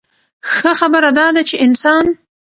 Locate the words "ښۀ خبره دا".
0.53-1.27